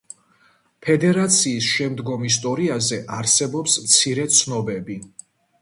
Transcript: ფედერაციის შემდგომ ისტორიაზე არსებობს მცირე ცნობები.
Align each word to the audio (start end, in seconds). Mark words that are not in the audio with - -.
ფედერაციის 0.85 1.67
შემდგომ 1.73 2.25
ისტორიაზე 2.29 3.01
არსებობს 3.19 3.79
მცირე 3.85 4.29
ცნობები. 4.39 4.99